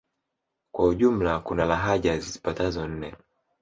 [0.71, 3.15] Kwa ujumla kuna lahaja zipatazo nne